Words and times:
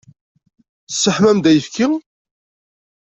Tesseḥmam-d 0.87 1.45
ayefki? 1.49 1.87